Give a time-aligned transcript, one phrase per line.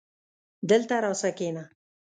[0.69, 1.63] دلته راسه کينه